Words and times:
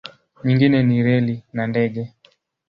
Nyingine 0.43 0.77
ni 0.83 0.97
reli 1.05 1.35
na 1.53 1.63
ndege. 1.71 2.03